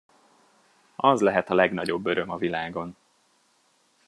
Az 0.95 1.21
lehet 1.21 1.49
a 1.49 1.53
legnagyobb 1.55 2.05
öröm 2.05 2.29
a 2.29 2.37
világon. 2.37 2.95